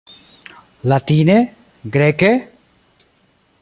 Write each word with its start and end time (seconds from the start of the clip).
Latine? 0.93 1.37
Greke? 1.85 2.33